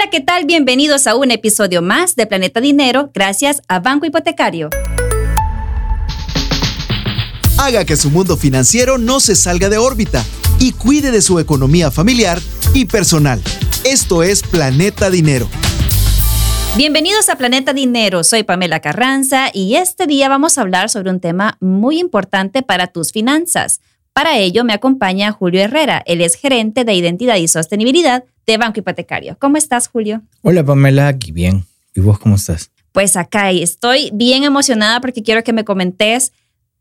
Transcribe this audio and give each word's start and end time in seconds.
Hola, 0.00 0.10
¿qué 0.10 0.20
tal? 0.20 0.44
Bienvenidos 0.44 1.08
a 1.08 1.16
un 1.16 1.32
episodio 1.32 1.82
más 1.82 2.14
de 2.14 2.24
Planeta 2.24 2.60
Dinero 2.60 3.10
gracias 3.12 3.62
a 3.66 3.80
Banco 3.80 4.06
Hipotecario. 4.06 4.70
Haga 7.58 7.84
que 7.84 7.96
su 7.96 8.08
mundo 8.08 8.36
financiero 8.36 8.96
no 8.96 9.18
se 9.18 9.34
salga 9.34 9.68
de 9.68 9.76
órbita 9.76 10.24
y 10.60 10.70
cuide 10.70 11.10
de 11.10 11.20
su 11.20 11.40
economía 11.40 11.90
familiar 11.90 12.38
y 12.74 12.84
personal. 12.84 13.42
Esto 13.82 14.22
es 14.22 14.44
Planeta 14.44 15.10
Dinero. 15.10 15.48
Bienvenidos 16.76 17.28
a 17.28 17.34
Planeta 17.34 17.72
Dinero, 17.72 18.22
soy 18.22 18.44
Pamela 18.44 18.78
Carranza 18.78 19.50
y 19.52 19.74
este 19.74 20.06
día 20.06 20.28
vamos 20.28 20.58
a 20.58 20.60
hablar 20.60 20.90
sobre 20.90 21.10
un 21.10 21.18
tema 21.18 21.56
muy 21.58 21.98
importante 21.98 22.62
para 22.62 22.86
tus 22.86 23.10
finanzas. 23.10 23.80
Para 24.18 24.36
ello 24.36 24.64
me 24.64 24.72
acompaña 24.72 25.30
Julio 25.30 25.60
Herrera, 25.60 26.02
él 26.04 26.22
es 26.22 26.34
gerente 26.34 26.82
de 26.82 26.92
identidad 26.92 27.36
y 27.36 27.46
sostenibilidad 27.46 28.24
de 28.48 28.58
Banco 28.58 28.80
Hipotecario. 28.80 29.36
¿Cómo 29.38 29.58
estás, 29.58 29.86
Julio? 29.86 30.22
Hola, 30.42 30.64
Pamela, 30.64 31.06
aquí 31.06 31.30
bien. 31.30 31.66
¿Y 31.94 32.00
vos 32.00 32.18
cómo 32.18 32.34
estás? 32.34 32.72
Pues 32.90 33.16
acá 33.16 33.52
estoy 33.52 34.10
bien 34.12 34.42
emocionada 34.42 35.00
porque 35.00 35.22
quiero 35.22 35.44
que 35.44 35.52
me 35.52 35.64
comentes 35.64 36.32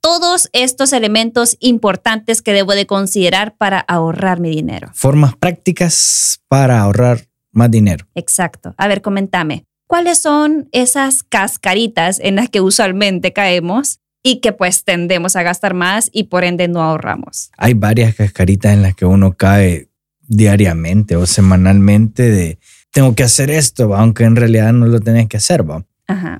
todos 0.01 0.49
estos 0.51 0.93
elementos 0.93 1.57
importantes 1.59 2.41
que 2.41 2.53
debo 2.53 2.73
de 2.73 2.87
considerar 2.87 3.55
para 3.55 3.81
ahorrar 3.81 4.39
mi 4.39 4.49
dinero. 4.49 4.89
Formas 4.95 5.35
prácticas 5.35 6.41
para 6.47 6.79
ahorrar 6.79 7.27
más 7.51 7.69
dinero. 7.69 8.07
Exacto. 8.15 8.73
A 8.77 8.87
ver, 8.87 9.03
comentame. 9.03 9.63
¿Cuáles 9.85 10.17
son 10.17 10.69
esas 10.71 11.21
cascaritas 11.21 12.19
en 12.19 12.37
las 12.37 12.49
que 12.49 12.61
usualmente 12.61 13.31
caemos 13.31 13.99
y 14.27 14.41
que 14.41 14.51
pues 14.51 14.83
tendemos 14.83 15.37
a 15.37 15.43
gastar 15.43 15.73
más 15.73 16.09
y 16.11 16.23
por 16.23 16.43
ende 16.43 16.67
no 16.67 16.81
ahorramos? 16.83 17.49
Hay 17.57 17.75
varias 17.75 18.13
cascaritas 18.13 18.73
en 18.73 18.81
las 18.81 18.93
que 18.93 19.05
uno 19.05 19.31
cae 19.37 19.87
diariamente 20.27 21.15
o 21.15 21.25
semanalmente 21.25 22.23
de 22.23 22.59
tengo 22.91 23.15
que 23.15 23.23
hacer 23.23 23.49
esto, 23.49 23.95
aunque 23.95 24.25
en 24.25 24.35
realidad 24.35 24.73
no 24.73 24.85
lo 24.85 24.99
tenés 24.99 25.27
que 25.27 25.37
hacer. 25.37 25.69
¿va? 25.69 25.85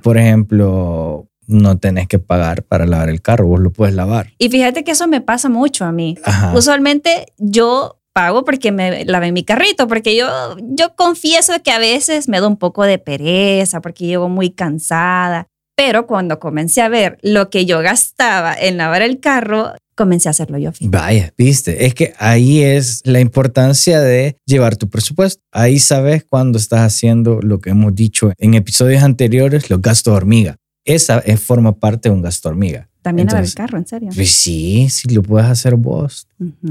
Por 0.02 0.18
ejemplo, 0.18 1.30
no 1.46 1.78
tenés 1.78 2.08
que 2.08 2.18
pagar 2.18 2.62
para 2.62 2.84
lavar 2.84 3.08
el 3.08 3.22
carro, 3.22 3.46
vos 3.46 3.60
lo 3.60 3.72
puedes 3.72 3.94
lavar. 3.94 4.34
Y 4.36 4.50
fíjate 4.50 4.84
que 4.84 4.90
eso 4.90 5.08
me 5.08 5.22
pasa 5.22 5.48
mucho 5.48 5.86
a 5.86 5.92
mí. 5.92 6.18
Usualmente 6.54 7.32
yo 7.38 8.02
pago 8.12 8.44
porque 8.44 8.70
me 8.70 9.06
lavé 9.06 9.32
mi 9.32 9.44
carrito, 9.44 9.88
porque 9.88 10.14
yo, 10.14 10.26
yo 10.60 10.94
confieso 10.94 11.54
que 11.62 11.70
a 11.70 11.78
veces 11.78 12.28
me 12.28 12.38
da 12.38 12.48
un 12.48 12.58
poco 12.58 12.84
de 12.84 12.98
pereza, 12.98 13.80
porque 13.80 14.04
llego 14.04 14.28
muy 14.28 14.50
cansada. 14.50 15.48
Pero 15.78 16.08
cuando 16.08 16.40
comencé 16.40 16.82
a 16.82 16.88
ver 16.88 17.18
lo 17.22 17.50
que 17.50 17.64
yo 17.64 17.78
gastaba 17.78 18.52
en 18.52 18.78
lavar 18.78 19.00
el 19.00 19.20
carro, 19.20 19.74
comencé 19.94 20.28
a 20.28 20.30
hacerlo 20.30 20.58
yo. 20.58 20.72
Vaya, 20.80 21.32
viste, 21.38 21.86
es 21.86 21.94
que 21.94 22.14
ahí 22.18 22.64
es 22.64 23.00
la 23.04 23.20
importancia 23.20 24.00
de 24.00 24.36
llevar 24.44 24.74
tu 24.74 24.90
presupuesto. 24.90 25.40
Ahí 25.52 25.78
sabes 25.78 26.24
cuando 26.28 26.58
estás 26.58 26.80
haciendo 26.80 27.40
lo 27.42 27.60
que 27.60 27.70
hemos 27.70 27.94
dicho 27.94 28.32
en 28.38 28.54
episodios 28.54 29.04
anteriores, 29.04 29.70
los 29.70 29.80
gastos 29.80 30.12
hormiga. 30.16 30.56
Esa 30.84 31.20
es, 31.20 31.40
forma 31.40 31.78
parte 31.78 32.08
de 32.08 32.14
un 32.16 32.22
gasto 32.22 32.48
hormiga. 32.48 32.88
También 33.02 33.28
lavar 33.28 33.44
el 33.44 33.54
carro, 33.54 33.78
en 33.78 33.86
serio. 33.86 34.10
Pues 34.12 34.32
sí, 34.32 34.88
si 34.90 35.08
lo 35.14 35.22
puedes 35.22 35.46
hacer 35.48 35.76
vos 35.76 36.26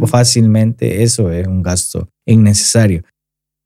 fácilmente, 0.05 1.01
eso 1.03 1.31
es 1.31 1.47
un 1.47 1.63
gasto 1.63 2.09
innecesario. 2.25 3.03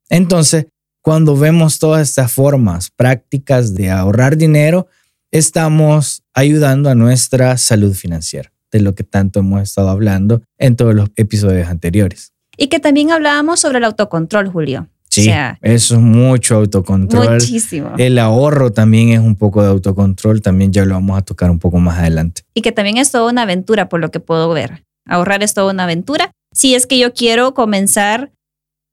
Entonces, 0.08 0.68
cuando 1.02 1.36
vemos 1.36 1.80
todas 1.80 2.08
estas 2.08 2.32
formas 2.32 2.92
prácticas 2.96 3.74
de 3.74 3.90
ahorrar 3.90 4.38
dinero, 4.38 4.86
estamos 5.32 6.24
ayudando 6.34 6.90
a 6.90 6.96
nuestra 6.96 7.58
salud 7.58 7.94
financiera, 7.94 8.52
de 8.72 8.82
lo 8.82 8.96
que 8.96 9.04
tanto 9.04 9.40
hemos 9.40 9.62
estado 9.62 9.90
hablando 9.90 10.42
en 10.58 10.76
todos 10.76 10.94
los 10.94 11.10
episodios 11.16 11.70
anteriores. 11.70 12.34
Y 12.58 12.68
que 12.68 12.80
también 12.80 13.12
hablábamos 13.12 13.62
sobre 13.62 13.80
el 13.80 13.86
autocontrol, 13.86 14.50
Julio. 14.50 14.88
Sí, 15.10 15.30
eso 15.62 15.96
es 15.96 16.02
mucho 16.02 16.56
autocontrol. 16.56 17.34
Muchísimo. 17.34 17.94
El 17.98 18.18
ahorro 18.18 18.72
también 18.72 19.10
es 19.10 19.20
un 19.20 19.36
poco 19.36 19.62
de 19.62 19.68
autocontrol, 19.68 20.42
también 20.42 20.72
ya 20.72 20.86
lo 20.86 20.94
vamos 20.94 21.18
a 21.18 21.22
tocar 21.22 21.52
un 21.52 21.60
poco 21.60 21.80
más 21.80 22.00
adelante. 22.00 22.44
Y 22.54 22.62
que 22.62 22.72
también 22.72 22.96
es 22.98 23.12
toda 23.12 23.30
una 23.30 23.42
aventura, 23.42 23.90
por 23.90 24.00
lo 24.00 24.10
que 24.10 24.22
puedo 24.22 24.50
ver. 24.50 24.86
Ahorrar 25.06 25.44
es 25.44 25.54
toda 25.54 25.74
una 25.74 25.84
aventura. 25.84 26.32
Si 26.54 26.76
es 26.76 26.88
que 26.88 26.98
yo 26.98 27.14
quiero 27.14 27.54
comenzar 27.54 28.32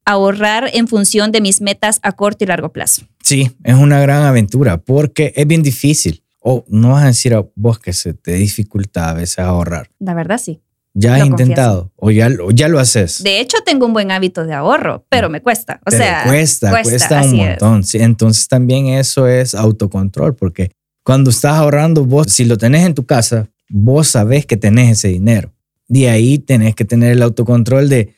a 0.05 0.12
ahorrar 0.12 0.70
en 0.72 0.88
función 0.88 1.31
de 1.31 1.41
mis 1.41 1.60
metas 1.60 2.00
a 2.03 2.10
corto 2.12 2.43
y 2.43 2.49
largo 2.49 2.72
plazo. 2.72 3.03
Sí, 3.22 3.53
es 3.62 3.75
una 3.75 4.00
gran 4.00 4.22
aventura 4.25 4.78
porque 4.78 5.32
es 5.37 5.47
bien 5.47 5.62
difícil. 5.62 6.25
O 6.50 6.64
no 6.69 6.92
vas 6.92 7.03
a 7.04 7.09
decir 7.09 7.34
a 7.34 7.44
vos 7.56 7.78
que 7.78 7.92
se 7.92 8.14
te 8.14 8.32
dificulta 8.32 9.10
a 9.10 9.12
veces 9.12 9.41
ahorrar. 9.41 9.91
La 9.98 10.14
verdad 10.14 10.38
sí. 10.38 10.62
¿Ya 10.94 11.16
has 11.16 11.26
intentado 11.26 11.92
o 11.94 12.10
ya, 12.10 12.31
ya 12.54 12.69
lo 12.69 12.78
haces? 12.78 13.22
De 13.22 13.38
hecho, 13.38 13.59
tengo 13.66 13.84
un 13.84 13.92
buen 13.92 14.10
hábito 14.10 14.47
de 14.47 14.54
ahorro, 14.54 15.04
pero 15.10 15.28
me 15.28 15.42
cuesta. 15.42 15.78
O 15.84 15.91
sea, 15.91 16.25
cuesta, 16.25 16.70
cuesta, 16.70 17.22
un 17.22 17.37
montón. 17.37 17.84
entonces 17.92 18.48
también 18.48 18.87
eso 18.87 19.28
es 19.28 19.54
autocontrol, 19.54 20.37
porque 20.37 20.70
cuando 21.03 21.28
estás 21.28 21.53
ahorrando, 21.53 22.06
vos, 22.06 22.32
si 22.32 22.47
lo 22.47 22.56
tenés 22.56 22.87
en 22.87 22.94
tu 22.94 23.04
casa, 23.04 23.50
vos 23.69 24.08
sabés 24.08 24.47
que 24.47 24.56
tenés 24.56 24.92
ese 24.92 25.08
dinero. 25.08 25.53
De 25.87 26.08
ahí 26.08 26.38
tenés 26.38 26.75
que 26.75 26.87
tener 26.87 27.12
el 27.12 27.22
autocontrol 27.22 27.91
de 27.91 28.14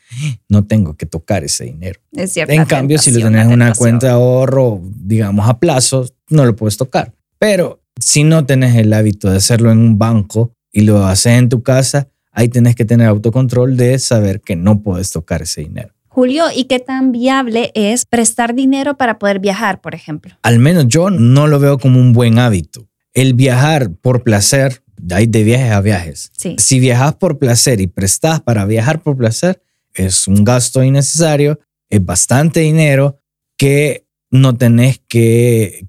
no 0.48 0.64
tengo 0.68 0.96
que 0.96 1.06
tocar 1.06 1.42
ese 1.42 1.64
dinero. 1.64 1.98
Es 2.12 2.32
cierto. 2.32 2.52
En 2.52 2.64
cambio, 2.64 2.98
si 2.98 3.10
lo 3.10 3.22
tenés 3.22 3.46
en 3.46 3.52
una 3.52 3.74
cuenta 3.74 4.06
de 4.06 4.12
ahorro, 4.12 4.80
digamos 4.84 5.48
a 5.48 5.58
plazo, 5.58 6.06
no 6.28 6.44
lo 6.44 6.54
puedes 6.54 6.76
tocar. 6.76 7.12
Pero 7.36 7.80
si 8.00 8.24
no 8.24 8.46
tenés 8.46 8.76
el 8.76 8.92
hábito 8.92 9.30
de 9.30 9.36
hacerlo 9.36 9.70
en 9.70 9.78
un 9.78 9.98
banco 9.98 10.52
y 10.72 10.82
lo 10.82 11.06
haces 11.06 11.38
en 11.38 11.48
tu 11.48 11.62
casa, 11.62 12.08
ahí 12.32 12.48
tenés 12.48 12.74
que 12.74 12.84
tener 12.84 13.06
autocontrol 13.06 13.76
de 13.76 13.98
saber 13.98 14.40
que 14.40 14.56
no 14.56 14.82
puedes 14.82 15.10
tocar 15.10 15.42
ese 15.42 15.62
dinero. 15.62 15.94
Julio, 16.08 16.46
¿y 16.54 16.64
qué 16.64 16.80
tan 16.80 17.12
viable 17.12 17.70
es 17.74 18.04
prestar 18.04 18.54
dinero 18.54 18.96
para 18.96 19.18
poder 19.18 19.38
viajar, 19.38 19.80
por 19.80 19.94
ejemplo? 19.94 20.34
Al 20.42 20.58
menos 20.58 20.88
yo 20.88 21.10
no 21.10 21.46
lo 21.46 21.60
veo 21.60 21.78
como 21.78 22.00
un 22.00 22.12
buen 22.12 22.38
hábito. 22.38 22.88
El 23.14 23.34
viajar 23.34 23.92
por 23.92 24.24
placer, 24.24 24.82
hay 25.10 25.26
de 25.26 25.44
viajes 25.44 25.70
a 25.70 25.80
viajes. 25.80 26.32
Si 26.56 26.80
viajas 26.80 27.14
por 27.14 27.38
placer 27.38 27.80
y 27.80 27.86
prestas 27.86 28.40
para 28.40 28.64
viajar 28.64 29.02
por 29.02 29.16
placer, 29.16 29.62
es 29.94 30.26
un 30.26 30.44
gasto 30.44 30.82
innecesario, 30.82 31.60
es 31.88 32.04
bastante 32.04 32.60
dinero 32.60 33.20
que 33.56 34.06
no 34.30 34.56
tenés 34.56 35.00
que 35.06 35.86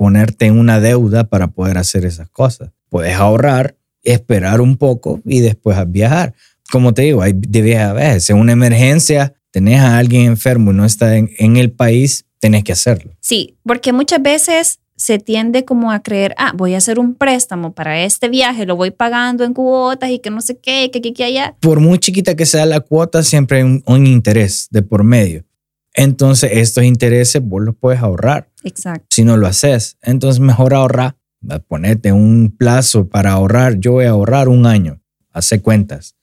ponerte 0.00 0.46
en 0.46 0.58
una 0.58 0.80
deuda 0.80 1.24
para 1.24 1.48
poder 1.48 1.76
hacer 1.76 2.06
esas 2.06 2.26
cosas. 2.30 2.70
Puedes 2.88 3.16
ahorrar 3.16 3.76
esperar 4.02 4.62
un 4.62 4.78
poco 4.78 5.20
y 5.26 5.40
después 5.40 5.76
viajar. 5.88 6.32
Como 6.72 6.94
te 6.94 7.02
digo, 7.02 7.20
hay 7.20 7.34
de 7.36 7.60
viaje 7.60 7.84
a 7.84 7.92
veces. 7.92 8.30
En 8.30 8.38
una 8.38 8.52
emergencia, 8.52 9.34
tenés 9.50 9.80
a 9.80 9.98
alguien 9.98 10.22
enfermo 10.22 10.70
y 10.70 10.74
no 10.74 10.86
está 10.86 11.18
en, 11.18 11.28
en 11.36 11.58
el 11.58 11.70
país, 11.72 12.24
tenés 12.38 12.64
que 12.64 12.72
hacerlo. 12.72 13.12
Sí, 13.20 13.58
porque 13.62 13.92
muchas 13.92 14.22
veces 14.22 14.80
se 14.96 15.18
tiende 15.18 15.66
como 15.66 15.92
a 15.92 16.02
creer, 16.02 16.34
ah, 16.38 16.52
voy 16.56 16.72
a 16.72 16.78
hacer 16.78 16.98
un 16.98 17.14
préstamo 17.14 17.74
para 17.74 18.02
este 18.02 18.30
viaje, 18.30 18.64
lo 18.64 18.76
voy 18.76 18.92
pagando 18.92 19.44
en 19.44 19.52
cuotas 19.52 20.08
y 20.08 20.18
que 20.20 20.30
no 20.30 20.40
sé 20.40 20.58
qué, 20.58 20.90
que 20.90 21.00
aquí, 21.00 21.12
que 21.12 21.24
allá. 21.24 21.56
Por 21.60 21.80
muy 21.80 21.98
chiquita 21.98 22.34
que 22.34 22.46
sea 22.46 22.64
la 22.64 22.80
cuota, 22.80 23.22
siempre 23.22 23.58
hay 23.58 23.64
un, 23.64 23.82
un, 23.84 24.06
interés 24.06 24.68
de 24.70 24.80
por 24.80 25.04
medio. 25.04 25.44
Entonces, 26.00 26.50
estos 26.54 26.84
intereses 26.84 27.42
vos 27.42 27.62
los 27.62 27.76
puedes 27.76 28.00
ahorrar. 28.00 28.48
Exacto. 28.64 29.06
Si 29.10 29.22
no 29.22 29.36
lo 29.36 29.46
haces. 29.46 29.98
Entonces, 30.00 30.40
mejor 30.40 30.72
ahorrar 30.72 31.16
ponerte 31.66 32.12
un 32.12 32.54
plazo 32.56 33.08
para 33.08 33.32
ahorrar, 33.32 33.78
yo 33.78 33.92
voy 33.92 34.06
a 34.06 34.10
ahorrar 34.10 34.48
un 34.48 34.66
año, 34.66 35.00
hace 35.30 35.60
cuentas. 35.60 36.16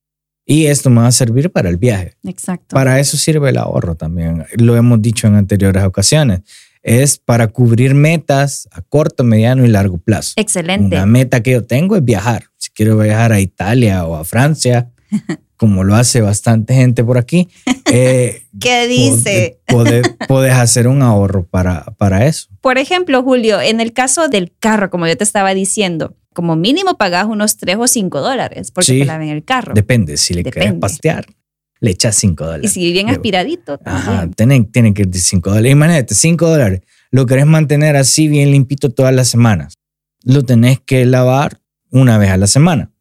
Y 0.46 0.66
esto 0.66 0.90
me 0.90 1.02
va 1.02 1.08
a 1.08 1.12
servir 1.12 1.52
para 1.52 1.70
el 1.70 1.78
viaje. 1.78 2.16
Exacto. 2.24 2.74
Para 2.76 3.00
eso 3.00 3.18
sirve 3.18 3.50
el 3.50 3.58
ahorro 3.58 3.96
también. 3.96 4.46
Lo 4.56 4.76
hemos 4.76 5.00
dicho 5.02 5.28
en 5.28 5.36
anteriores 5.36 5.84
ocasiones. 5.84 6.42
Es 6.82 7.18
para 7.18 7.50
cubrir 7.50 7.94
metas 7.94 8.70
a 8.72 8.82
corto, 8.82 9.24
mediano 9.24 9.66
y 9.66 9.68
largo 9.68 9.98
plazo. 9.98 10.34
Excelente. 10.38 10.96
Una 10.96 11.06
meta 11.06 11.44
que 11.44 11.52
yo 11.52 11.66
tengo 11.66 11.98
es 11.98 12.04
viajar. 12.04 12.46
Si 12.56 12.70
quiero 12.72 12.98
viajar 12.98 13.34
a 13.34 13.42
Italia 13.42 14.06
o 14.06 14.16
a 14.16 14.24
Francia, 14.24 14.90
como 15.58 15.84
lo 15.84 15.96
hace 15.96 16.22
bastante 16.22 16.74
gente 16.74 17.04
por 17.04 17.18
aquí. 17.18 17.50
Eh, 17.90 18.44
¿Qué 18.60 18.86
dice? 18.86 19.62
Puedes 20.28 20.54
hacer 20.54 20.90
un 20.90 21.02
ahorro 21.02 21.48
para, 21.48 21.86
para 21.98 22.26
eso. 22.26 22.50
Por 22.60 22.78
ejemplo, 22.78 23.24
Julio, 23.24 23.62
en 23.62 23.80
el 23.80 23.94
caso 23.94 24.28
del 24.28 24.54
carro, 24.60 24.90
como 24.90 25.08
yo 25.08 25.16
te 25.16 25.24
estaba 25.24 25.54
diciendo, 25.54 26.18
como 26.34 26.58
mínimo 26.58 26.98
pagas 26.98 27.28
unos 27.28 27.56
3 27.56 27.78
o 27.80 27.88
5 27.88 28.20
dólares 28.20 28.72
porque 28.72 29.00
te 29.00 29.06
laven 29.06 29.30
el 29.30 29.46
carro. 29.46 29.74
Depende, 29.74 30.18
si 30.18 30.34
le 30.34 30.44
quieres 30.44 30.74
pastear, 30.74 31.28
le 31.80 31.92
echas 31.92 32.16
5 32.18 32.46
dólares. 32.46 32.70
Y 32.70 32.74
si 32.74 32.92
bien 32.92 33.10
aspiradito. 33.10 33.80
Ajá, 33.86 34.30
tienen, 34.36 34.70
tienen 34.70 34.94
que 34.94 35.04
ir 35.04 35.16
5 35.16 35.50
dólares. 35.50 35.72
Imagínate, 35.72 36.14
5 36.14 36.46
dólares. 36.46 36.82
Lo 37.10 37.26
querés 37.26 37.46
mantener 37.46 37.96
así 37.96 38.28
bien 38.28 38.52
limpito 38.52 38.90
todas 38.90 39.16
las 39.16 39.30
semanas. 39.30 39.76
Lo 40.24 40.44
tenés 40.44 40.82
que 40.82 41.06
lavar 41.06 41.62
una 41.90 42.18
vez 42.18 42.32
a 42.32 42.38
la 42.38 42.48
semana. 42.48 42.92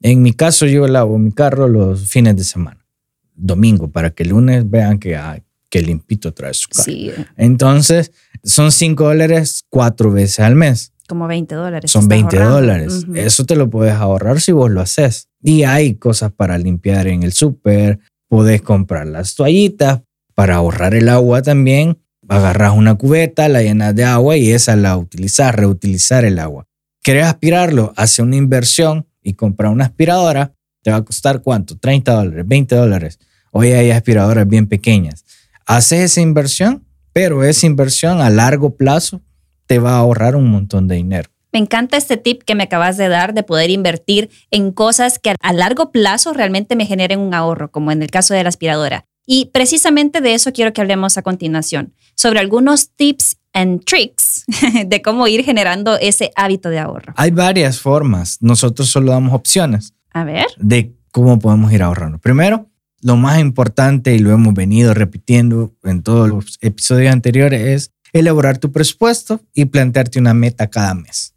En 0.00 0.22
mi 0.22 0.32
caso, 0.32 0.66
yo 0.66 0.86
lavo 0.86 1.18
mi 1.18 1.32
carro 1.32 1.68
los 1.68 2.08
fines 2.08 2.36
de 2.36 2.44
semana, 2.44 2.86
domingo, 3.34 3.90
para 3.90 4.10
que 4.10 4.22
el 4.22 4.30
lunes 4.30 4.68
vean 4.68 4.98
que, 4.98 5.16
hay 5.16 5.42
que 5.70 5.82
limpito 5.82 6.32
trae 6.32 6.54
su 6.54 6.68
carro. 6.68 6.84
Sí. 6.84 7.10
Entonces, 7.36 8.12
son 8.42 8.72
5 8.72 9.04
dólares 9.04 9.64
cuatro 9.68 10.10
veces 10.10 10.40
al 10.40 10.54
mes. 10.54 10.92
Como 11.08 11.26
20 11.26 11.54
dólares. 11.54 11.90
Son 11.90 12.06
20 12.06 12.38
dólares. 12.38 13.06
Eso 13.14 13.44
te 13.44 13.56
lo 13.56 13.70
puedes 13.70 13.94
ahorrar 13.94 14.40
si 14.40 14.52
vos 14.52 14.70
lo 14.70 14.80
haces. 14.80 15.28
Y 15.42 15.62
hay 15.62 15.94
cosas 15.94 16.32
para 16.32 16.58
limpiar 16.58 17.06
en 17.06 17.22
el 17.22 17.32
súper. 17.32 17.98
Podés 18.28 18.60
comprar 18.60 19.06
las 19.06 19.34
toallitas 19.34 20.02
para 20.34 20.56
ahorrar 20.56 20.94
el 20.94 21.08
agua 21.08 21.42
también. 21.42 21.98
agarras 22.28 22.76
una 22.76 22.94
cubeta, 22.94 23.48
la 23.48 23.62
llenas 23.62 23.94
de 23.94 24.04
agua 24.04 24.36
y 24.36 24.50
esa 24.50 24.76
la 24.76 24.98
utilizas, 24.98 25.54
reutilizar 25.54 26.26
el 26.26 26.38
agua. 26.38 26.66
¿Quieres 27.02 27.24
aspirarlo? 27.24 27.94
Hace 27.96 28.20
una 28.20 28.36
inversión 28.36 29.06
y 29.28 29.34
compra 29.34 29.70
una 29.70 29.84
aspiradora. 29.84 30.54
¿Te 30.82 30.90
va 30.90 30.98
a 30.98 31.04
costar 31.04 31.42
cuánto? 31.42 31.76
30 31.76 32.12
dólares, 32.12 32.44
20 32.46 32.74
dólares. 32.74 33.18
Hoy 33.52 33.72
hay 33.72 33.90
aspiradoras 33.90 34.48
bien 34.48 34.66
pequeñas. 34.66 35.24
Haces 35.66 36.12
esa 36.12 36.20
inversión, 36.20 36.86
pero 37.12 37.44
esa 37.44 37.66
inversión 37.66 38.20
a 38.20 38.30
largo 38.30 38.76
plazo 38.76 39.20
te 39.66 39.78
va 39.78 39.92
a 39.92 39.98
ahorrar 39.98 40.34
un 40.34 40.50
montón 40.50 40.88
de 40.88 40.96
dinero. 40.96 41.28
Me 41.52 41.58
encanta 41.58 41.96
este 41.96 42.16
tip 42.16 42.42
que 42.42 42.54
me 42.54 42.64
acabas 42.64 42.96
de 42.96 43.08
dar 43.08 43.34
de 43.34 43.42
poder 43.42 43.70
invertir 43.70 44.30
en 44.50 44.72
cosas 44.72 45.18
que 45.18 45.34
a 45.40 45.52
largo 45.52 45.90
plazo 45.90 46.32
realmente 46.32 46.76
me 46.76 46.86
generen 46.86 47.20
un 47.20 47.34
ahorro, 47.34 47.70
como 47.70 47.90
en 47.90 48.02
el 48.02 48.10
caso 48.10 48.34
de 48.34 48.42
la 48.42 48.50
aspiradora. 48.50 49.06
Y 49.26 49.46
precisamente 49.46 50.20
de 50.20 50.34
eso 50.34 50.52
quiero 50.52 50.72
que 50.72 50.80
hablemos 50.80 51.18
a 51.18 51.22
continuación, 51.22 51.94
sobre 52.14 52.40
algunos 52.40 52.90
tips 52.94 53.37
and 53.52 53.84
tricks 53.84 54.44
de 54.86 55.02
cómo 55.02 55.26
ir 55.26 55.44
generando 55.44 55.96
ese 55.98 56.30
hábito 56.36 56.70
de 56.70 56.78
ahorro. 56.78 57.12
Hay 57.16 57.30
varias 57.30 57.80
formas. 57.80 58.38
Nosotros 58.40 58.88
solo 58.88 59.12
damos 59.12 59.34
opciones. 59.34 59.94
A 60.12 60.24
ver. 60.24 60.46
De 60.58 60.94
cómo 61.10 61.38
podemos 61.38 61.72
ir 61.72 61.82
ahorrando. 61.82 62.18
Primero, 62.18 62.68
lo 63.00 63.16
más 63.16 63.38
importante, 63.38 64.14
y 64.14 64.18
lo 64.18 64.32
hemos 64.32 64.54
venido 64.54 64.94
repitiendo 64.94 65.74
en 65.84 66.02
todos 66.02 66.28
los 66.28 66.58
episodios 66.60 67.12
anteriores, 67.12 67.60
es 67.62 67.92
elaborar 68.12 68.58
tu 68.58 68.72
presupuesto 68.72 69.40
y 69.54 69.66
plantearte 69.66 70.18
una 70.18 70.34
meta 70.34 70.68
cada 70.68 70.94
mes. 70.94 71.34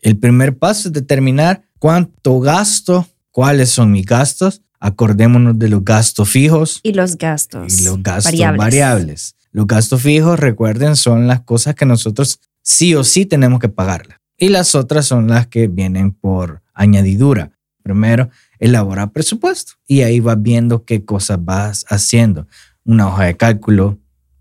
El 0.00 0.18
primer 0.18 0.56
paso 0.56 0.88
es 0.88 0.92
determinar 0.92 1.64
cuánto 1.78 2.40
gasto, 2.40 3.06
cuáles 3.30 3.70
son 3.70 3.92
mis 3.92 4.06
gastos. 4.06 4.62
Acordémonos 4.80 5.58
de 5.58 5.68
los 5.68 5.84
gastos 5.84 6.28
fijos. 6.28 6.80
Y 6.82 6.92
los 6.92 7.16
gastos. 7.16 7.80
Y 7.80 7.84
los 7.84 8.02
gastos 8.02 8.38
variables. 8.56 9.36
Los 9.52 9.66
gastos 9.66 10.02
fijos, 10.02 10.40
recuerden, 10.40 10.96
son 10.96 11.28
las 11.28 11.42
cosas 11.42 11.74
que 11.74 11.86
nosotros 11.86 12.40
sí 12.62 12.94
o 12.94 13.04
sí 13.04 13.26
tenemos 13.26 13.60
que 13.60 13.68
pagarlas. 13.68 14.18
Y 14.36 14.48
las 14.48 14.74
otras 14.74 15.06
son 15.06 15.28
las 15.28 15.46
que 15.46 15.68
vienen 15.68 16.12
por 16.12 16.62
añadidura. 16.74 17.52
Primero, 17.82 18.30
elabora 18.58 19.08
presupuesto 19.08 19.74
y 19.86 20.02
ahí 20.02 20.20
vas 20.20 20.40
viendo 20.40 20.84
qué 20.84 21.04
cosas 21.04 21.38
vas 21.44 21.84
haciendo. 21.88 22.46
Una 22.84 23.08
hoja 23.08 23.24
de 23.24 23.36
cálculo, 23.36 23.98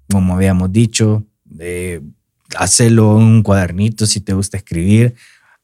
como 0.10 0.36
habíamos 0.36 0.72
dicho, 0.72 1.26
de 1.44 2.02
hacerlo 2.58 3.18
en 3.18 3.26
un 3.26 3.44
cuadernito 3.44 4.06
si 4.06 4.22
te 4.22 4.34
gusta 4.34 4.58
escribir 4.58 5.16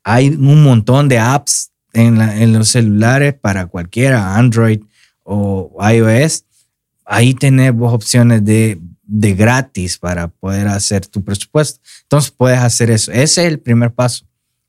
hay 0.08 0.30
un 0.30 0.64
montón 0.64 1.10
de 1.10 1.20
apps 1.20 1.74
en, 1.92 2.54
los 2.54 2.70
celulares 2.70 3.34
para 3.34 3.66
cualquiera, 3.66 4.38
Android 4.38 4.80
o 5.24 5.76
iOS. 5.86 6.46
Ahí 7.04 7.34
tenés 7.34 7.74
opciones 7.78 8.46
de, 8.46 8.80
de 9.08 9.34
gratis 9.34 9.98
para 9.98 10.28
poder 10.28 10.68
hacer 10.68 11.06
tu 11.08 11.24
presupuesto. 11.24 11.80
Entonces 12.04 12.30
puedes 12.32 12.60
hacer 12.60 12.92
eso. 12.92 13.12
Ese 13.12 13.42
es 13.42 13.48
el 13.48 13.60
primer 13.60 13.94
paso, 13.94 14.26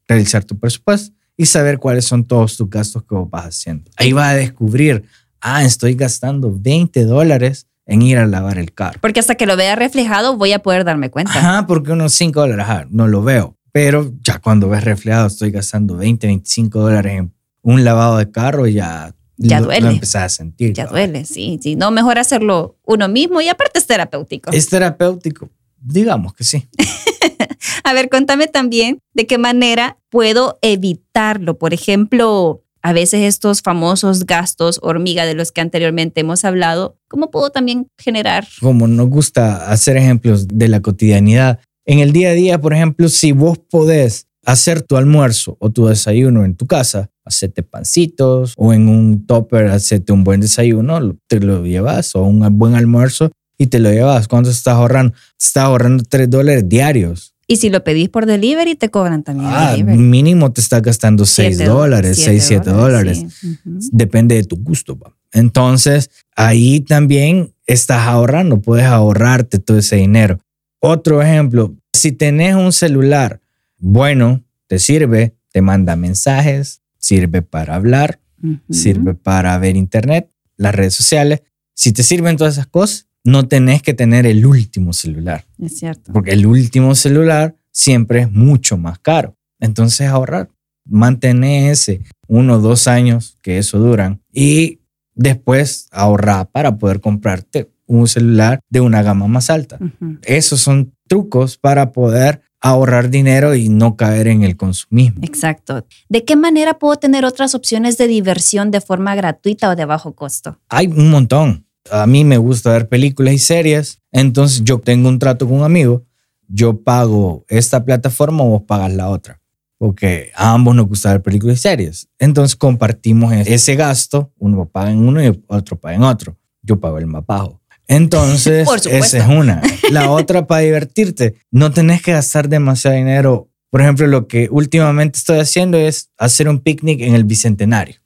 realizar 0.06 0.44
tu 0.44 0.58
presupuesto 0.58 1.14
y 1.36 1.46
saber 1.46 1.78
cuáles 1.78 2.04
son 2.04 2.24
todos 2.24 2.56
tus 2.56 2.70
gastos 2.70 3.02
que 3.02 3.14
vos 3.14 3.28
vas 3.28 3.46
haciendo. 3.46 3.90
Ahí 3.96 4.12
vas 4.12 4.30
a 4.30 4.34
descubrir, 4.34 5.04
ah, 5.40 5.64
estoy 5.64 5.94
gastando 5.94 6.56
20 6.56 7.04
dólares 7.04 7.66
en 7.86 8.02
ir 8.02 8.18
a 8.18 8.26
lavar 8.26 8.58
el 8.58 8.72
carro. 8.72 8.98
Porque 9.00 9.20
hasta 9.20 9.34
que 9.34 9.46
lo 9.46 9.56
vea 9.56 9.74
reflejado 9.74 10.36
voy 10.36 10.52
a 10.52 10.60
poder 10.60 10.84
darme 10.84 11.10
cuenta. 11.10 11.38
Ajá, 11.38 11.66
porque 11.66 11.92
unos 11.92 12.12
5 12.14 12.40
dólares, 12.40 12.86
no 12.90 13.08
lo 13.08 13.22
veo. 13.22 13.56
Pero 13.72 14.12
ya 14.22 14.38
cuando 14.38 14.68
ves 14.68 14.84
reflejado, 14.84 15.26
estoy 15.26 15.50
gastando 15.50 15.96
20, 15.96 16.26
25 16.26 16.80
dólares 16.80 17.18
en 17.18 17.34
un 17.62 17.84
lavado 17.84 18.18
de 18.18 18.30
carro, 18.30 18.66
ya, 18.66 19.14
ya 19.38 19.60
duele. 19.60 19.86
lo 19.86 19.90
empezás 19.90 20.24
a 20.24 20.28
sentir. 20.28 20.72
Ya 20.72 20.86
duele, 20.86 21.24
sí, 21.24 21.58
sí. 21.62 21.76
No, 21.76 21.90
mejor 21.90 22.18
hacerlo 22.18 22.76
uno 22.84 23.08
mismo 23.08 23.40
y 23.40 23.48
aparte 23.48 23.78
es 23.78 23.86
terapéutico. 23.86 24.50
Es 24.50 24.68
terapéutico, 24.68 25.48
digamos 25.80 26.34
que 26.34 26.44
sí. 26.44 26.68
a 27.84 27.92
ver, 27.92 28.08
contame 28.08 28.48
también 28.48 29.00
de 29.14 29.26
qué 29.26 29.38
manera 29.38 29.98
puedo 30.10 30.58
evitarlo. 30.60 31.58
Por 31.58 31.72
ejemplo, 31.72 32.64
a 32.82 32.92
veces 32.92 33.20
estos 33.22 33.62
famosos 33.62 34.26
gastos 34.26 34.80
hormiga 34.82 35.26
de 35.26 35.34
los 35.34 35.52
que 35.52 35.60
anteriormente 35.60 36.20
hemos 36.20 36.44
hablado, 36.44 36.98
¿cómo 37.08 37.30
puedo 37.30 37.50
también 37.50 37.88
generar? 37.98 38.46
Como 38.60 38.86
nos 38.86 39.08
gusta 39.08 39.70
hacer 39.70 39.96
ejemplos 39.96 40.48
de 40.48 40.68
la 40.68 40.80
cotidianidad, 40.80 41.60
en 41.86 42.00
el 42.00 42.12
día 42.12 42.30
a 42.30 42.34
día, 42.34 42.60
por 42.60 42.74
ejemplo, 42.74 43.08
si 43.08 43.32
vos 43.32 43.58
podés 43.58 44.26
hacer 44.44 44.82
tu 44.82 44.96
almuerzo 44.96 45.56
o 45.58 45.70
tu 45.70 45.86
desayuno 45.86 46.44
en 46.44 46.54
tu 46.54 46.66
casa, 46.66 47.10
hacerte 47.28 47.62
pancitos 47.62 48.54
o 48.56 48.72
en 48.72 48.88
un 48.88 49.26
topper, 49.26 49.66
hacerte 49.66 50.12
un 50.12 50.24
buen 50.24 50.40
desayuno, 50.40 51.16
te 51.26 51.40
lo 51.40 51.64
llevas 51.64 52.14
o 52.14 52.22
un 52.24 52.58
buen 52.58 52.74
almuerzo 52.74 53.30
y 53.56 53.66
te 53.66 53.78
lo 53.78 53.90
llevas. 53.90 54.28
¿Cuánto 54.28 54.50
estás 54.50 54.74
ahorrando? 54.74 55.14
Estás 55.38 55.64
ahorrando 55.64 56.04
3 56.08 56.28
dólares 56.28 56.68
diarios. 56.68 57.34
Y 57.50 57.56
si 57.56 57.70
lo 57.70 57.82
pedís 57.82 58.10
por 58.10 58.26
delivery, 58.26 58.74
te 58.74 58.90
cobran 58.90 59.22
también. 59.22 59.50
Ah, 59.50 59.74
mínimo 59.82 60.52
te 60.52 60.60
está 60.60 60.80
gastando 60.80 61.24
6 61.24 61.64
dólares, 61.64 62.18
6, 62.22 62.44
7 62.44 62.70
dólares. 62.70 63.24
Depende 63.64 64.34
de 64.34 64.44
tu 64.44 64.56
gusto. 64.56 64.98
Entonces, 65.32 66.10
ahí 66.36 66.80
también 66.80 67.54
estás 67.66 68.06
ahorrando, 68.06 68.60
puedes 68.60 68.84
ahorrarte 68.84 69.58
todo 69.58 69.78
ese 69.78 69.96
dinero. 69.96 70.38
Otro 70.80 71.22
ejemplo, 71.22 71.74
si 71.92 72.12
tenés 72.12 72.54
un 72.54 72.72
celular 72.72 73.40
bueno, 73.78 74.42
te 74.66 74.78
sirve, 74.78 75.34
te 75.50 75.62
manda 75.62 75.96
mensajes, 75.96 76.82
sirve 77.08 77.40
para 77.40 77.74
hablar, 77.74 78.20
sirve 78.68 79.14
para 79.14 79.56
ver 79.58 79.76
internet, 79.76 80.30
las 80.56 80.74
redes 80.74 80.94
sociales. 80.94 81.42
Si 81.74 81.92
te 81.92 82.02
sirven 82.02 82.36
todas 82.36 82.54
esas 82.54 82.66
cosas, 82.66 83.08
no 83.24 83.48
tenés 83.48 83.82
que 83.82 83.94
tener 83.94 84.26
el 84.26 84.44
último 84.44 84.92
celular. 84.92 85.46
Es 85.58 85.78
cierto. 85.78 86.12
Porque 86.12 86.32
el 86.32 86.44
último 86.46 86.94
celular 86.94 87.56
siempre 87.72 88.20
es 88.20 88.30
mucho 88.30 88.76
más 88.76 88.98
caro. 88.98 89.36
Entonces 89.58 90.06
ahorrar, 90.06 90.50
mantener 90.84 91.72
ese 91.72 92.02
uno 92.26 92.56
o 92.56 92.60
dos 92.60 92.86
años 92.88 93.38
que 93.42 93.58
eso 93.58 93.78
duran 93.78 94.20
y 94.32 94.80
después 95.14 95.88
ahorrar 95.90 96.50
para 96.50 96.76
poder 96.76 97.00
comprarte 97.00 97.70
un 97.86 98.06
celular 98.06 98.60
de 98.68 98.80
una 98.82 99.02
gama 99.02 99.26
más 99.28 99.48
alta. 99.48 99.78
Esos 100.22 100.60
son 100.60 100.92
trucos 101.08 101.56
para 101.56 101.92
poder 101.92 102.42
ahorrar 102.60 103.10
dinero 103.10 103.54
y 103.54 103.68
no 103.68 103.96
caer 103.96 104.28
en 104.28 104.42
el 104.42 104.56
consumismo. 104.56 105.20
Exacto. 105.22 105.86
¿De 106.08 106.24
qué 106.24 106.36
manera 106.36 106.78
puedo 106.78 106.96
tener 106.96 107.24
otras 107.24 107.54
opciones 107.54 107.98
de 107.98 108.08
diversión 108.08 108.70
de 108.70 108.80
forma 108.80 109.14
gratuita 109.14 109.70
o 109.70 109.76
de 109.76 109.84
bajo 109.84 110.14
costo? 110.14 110.58
Hay 110.68 110.88
un 110.88 111.10
montón. 111.10 111.66
A 111.90 112.06
mí 112.06 112.24
me 112.24 112.36
gusta 112.36 112.72
ver 112.72 112.88
películas 112.88 113.34
y 113.34 113.38
series, 113.38 114.00
entonces 114.12 114.62
yo 114.62 114.78
tengo 114.78 115.08
un 115.08 115.18
trato 115.18 115.46
con 115.46 115.58
un 115.58 115.64
amigo, 115.64 116.04
yo 116.46 116.82
pago 116.82 117.46
esta 117.48 117.82
plataforma 117.82 118.42
o 118.42 118.48
vos 118.48 118.62
pagas 118.62 118.92
la 118.92 119.08
otra, 119.08 119.40
porque 119.78 120.30
a 120.34 120.52
ambos 120.52 120.74
nos 120.74 120.86
gusta 120.86 121.12
ver 121.12 121.22
películas 121.22 121.58
y 121.58 121.60
series. 121.60 122.08
Entonces 122.18 122.56
compartimos 122.56 123.32
ese 123.32 123.74
gasto, 123.74 124.32
uno 124.38 124.66
paga 124.66 124.90
en 124.90 124.98
uno 124.98 125.24
y 125.24 125.42
otro 125.46 125.80
paga 125.80 125.94
en 125.94 126.02
otro. 126.02 126.36
Yo 126.60 126.78
pago 126.78 126.98
el 126.98 127.06
más 127.06 127.24
bajo. 127.24 127.57
Entonces, 127.88 128.68
esa 128.90 129.18
es 129.18 129.26
una. 129.26 129.62
La 129.90 130.10
otra 130.12 130.46
para 130.46 130.60
divertirte. 130.60 131.34
No 131.50 131.72
tenés 131.72 132.02
que 132.02 132.12
gastar 132.12 132.48
demasiado 132.48 132.96
dinero. 132.96 133.48
Por 133.70 133.80
ejemplo, 133.80 134.06
lo 134.06 134.28
que 134.28 134.48
últimamente 134.50 135.18
estoy 135.18 135.40
haciendo 135.40 135.76
es 135.76 136.10
hacer 136.16 136.48
un 136.48 136.60
picnic 136.60 137.00
en 137.00 137.14
el 137.14 137.24
Bicentenario. 137.24 137.96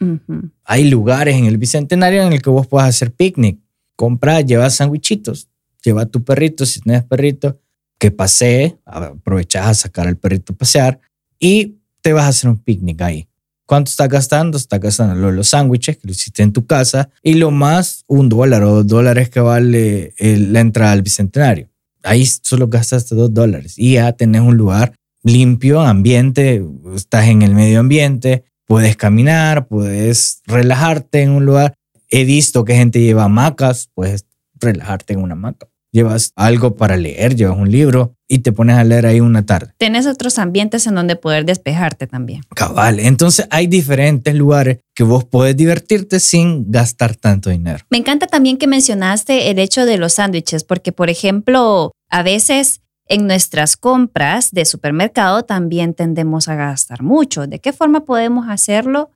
Hay 0.65 0.89
lugares 0.89 1.37
en 1.37 1.45
el 1.45 1.59
Bicentenario 1.59 2.23
en 2.23 2.33
el 2.33 2.43
que 2.43 2.51
vos 2.51 2.67
puedes 2.67 2.89
hacer 2.89 3.13
picnic. 3.13 3.59
Comprar, 3.95 4.45
llevar 4.45 4.71
sandwichitos, 4.71 5.49
lleva 5.85 6.07
tu 6.07 6.25
perrito, 6.25 6.67
si 6.67 6.81
tienes 6.81 7.05
perrito, 7.05 7.61
que 7.99 8.11
pasee, 8.11 8.77
aprovechás 8.85 9.67
a 9.67 9.75
sacar 9.75 10.09
al 10.09 10.17
perrito 10.17 10.53
a 10.53 10.57
pasear 10.57 11.01
y 11.39 11.77
te 12.01 12.13
vas 12.13 12.25
a 12.25 12.29
hacer 12.29 12.51
un 12.51 12.59
picnic 12.59 13.01
ahí. 13.01 13.29
¿Cuánto 13.73 13.89
está 13.89 14.07
gastando? 14.07 14.59
Está 14.59 14.77
gastando 14.77 15.31
los 15.31 15.49
sándwiches 15.49 15.97
que 15.97 16.07
lo 16.07 16.13
hiciste 16.13 16.43
en 16.43 16.53
tu 16.53 16.67
casa 16.67 17.09
y 17.23 17.37
lo 17.37 17.51
más 17.51 18.05
un 18.07 18.29
dólar 18.29 18.65
o 18.65 18.75
dos 18.75 18.87
dólares 18.87 19.31
que 19.31 19.41
vale 19.41 20.13
la 20.19 20.61
entrada 20.61 20.93
al 20.93 21.01
bicentenario. 21.01 21.71
Ahí 22.03 22.27
solo 22.27 22.69
gastaste 22.69 23.15
dos 23.15 23.33
dólares 23.33 23.79
y 23.79 23.95
ya 23.95 24.13
tenés 24.13 24.43
un 24.43 24.59
lugar 24.59 24.93
limpio, 25.23 25.81
ambiente, 25.81 26.63
estás 26.95 27.29
en 27.29 27.41
el 27.41 27.55
medio 27.55 27.81
ambiente, 27.81 28.45
puedes 28.67 28.95
caminar, 28.99 29.67
puedes 29.69 30.43
relajarte 30.45 31.23
en 31.23 31.31
un 31.31 31.47
lugar. 31.47 31.73
He 32.11 32.27
visto 32.27 32.67
que 32.67 32.75
gente 32.75 33.01
lleva 33.01 33.25
hamacas, 33.25 33.89
puedes 33.95 34.27
relajarte 34.61 35.15
en 35.15 35.21
una 35.21 35.33
hamaca 35.33 35.73
llevas 35.93 36.33
algo 36.35 36.75
para 36.75 36.97
leer, 36.97 37.37
llevas 37.37 37.59
un 37.59 37.71
libro 37.71 38.17
y 38.33 38.39
te 38.39 38.51
pones 38.51 38.79
a 38.79 38.85
leer 38.85 39.05
ahí 39.05 39.21
una 39.21 39.45
tarde. 39.45 39.75
Tienes 39.77 40.07
otros 40.07 40.39
ambientes 40.39 40.87
en 40.87 40.95
donde 40.95 41.17
poder 41.17 41.45
despejarte 41.45 42.07
también. 42.07 42.41
Cabal, 42.55 42.99
entonces 42.99 43.47
hay 43.51 43.67
diferentes 43.67 44.35
lugares 44.35 44.79
que 44.95 45.05
vos 45.05 45.25
podés 45.25 45.55
divertirte 45.55 46.19
sin 46.19 46.73
gastar 46.73 47.15
tanto 47.15 47.51
dinero. 47.51 47.85
Me 47.91 47.99
encanta 47.99 48.27
también 48.27 48.57
que 48.57 48.67
mencionaste 48.67 49.51
el 49.51 49.59
hecho 49.59 49.85
de 49.85 49.99
los 49.99 50.15
sándwiches, 50.15 50.65
porque 50.65 50.93
por 50.93 51.11
ejemplo, 51.11 51.93
a 52.09 52.23
veces 52.23 52.81
en 53.07 53.27
nuestras 53.27 53.77
compras 53.77 54.51
de 54.51 54.65
supermercado 54.65 55.43
también 55.43 55.93
tendemos 55.93 56.49
a 56.49 56.55
gastar 56.55 57.03
mucho. 57.03 57.47
¿De 57.47 57.59
qué 57.59 57.75
forma 57.75 58.07
podemos 58.07 58.47
hacerlo? 58.49 59.11